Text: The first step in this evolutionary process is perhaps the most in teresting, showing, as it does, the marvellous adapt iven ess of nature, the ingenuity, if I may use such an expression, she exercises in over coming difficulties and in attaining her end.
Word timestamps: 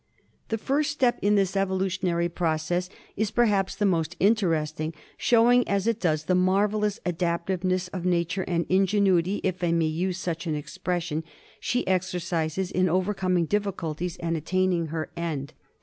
The 0.49 0.57
first 0.57 0.89
step 0.89 1.19
in 1.21 1.35
this 1.35 1.55
evolutionary 1.55 2.27
process 2.27 2.89
is 3.15 3.29
perhaps 3.29 3.75
the 3.75 3.85
most 3.85 4.15
in 4.19 4.33
teresting, 4.33 4.95
showing, 5.15 5.63
as 5.69 5.85
it 5.85 5.99
does, 5.99 6.23
the 6.23 6.33
marvellous 6.33 6.99
adapt 7.05 7.51
iven 7.51 7.71
ess 7.71 7.87
of 7.89 8.03
nature, 8.03 8.43
the 8.43 8.65
ingenuity, 8.67 9.41
if 9.43 9.63
I 9.63 9.71
may 9.71 9.85
use 9.85 10.17
such 10.17 10.47
an 10.47 10.55
expression, 10.55 11.23
she 11.59 11.85
exercises 11.85 12.71
in 12.71 12.89
over 12.89 13.13
coming 13.13 13.45
difficulties 13.45 14.17
and 14.17 14.35
in 14.35 14.37
attaining 14.37 14.87
her 14.87 15.11
end. 15.15 15.53